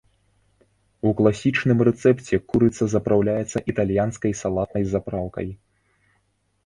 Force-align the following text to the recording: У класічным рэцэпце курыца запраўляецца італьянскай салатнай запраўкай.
У 1.09 1.11
класічным 1.19 1.83
рэцэпце 1.89 2.35
курыца 2.53 2.83
запраўляецца 2.95 3.63
італьянскай 3.75 4.33
салатнай 4.41 4.83
запраўкай. 4.95 5.47